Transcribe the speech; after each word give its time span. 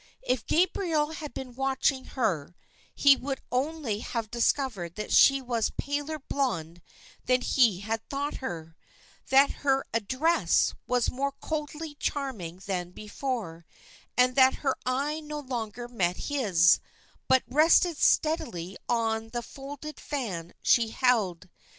If 0.23 0.47
Gabriel 0.47 1.11
had 1.11 1.31
been 1.31 1.53
watching 1.53 2.05
her 2.17 2.55
he 2.95 3.15
would 3.15 3.39
only 3.51 3.99
have 3.99 4.31
discovered 4.31 4.95
that 4.95 5.11
she 5.11 5.43
was 5.43 5.67
a 5.67 5.73
paler 5.73 6.17
blonde 6.17 6.81
than 7.25 7.41
he 7.41 7.81
had 7.81 8.09
thought 8.09 8.37
her; 8.37 8.75
that 9.29 9.51
her 9.61 9.85
address 9.93 10.73
was 10.87 11.11
more 11.11 11.33
coldly 11.33 11.93
charming 11.99 12.63
than 12.65 12.89
before; 12.89 13.63
and 14.17 14.33
that 14.33 14.55
her 14.65 14.75
eye 14.87 15.19
no 15.19 15.39
longer 15.39 15.87
met 15.87 16.17
his, 16.17 16.79
but 17.27 17.43
rested 17.47 17.95
steadily 17.97 18.77
on 18.89 19.29
the 19.29 19.43
folded 19.43 19.99
fan 19.99 20.53
she 20.63 20.87
held. 20.89 21.47